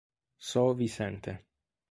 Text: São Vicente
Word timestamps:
São 0.41 0.73
Vicente 0.73 1.45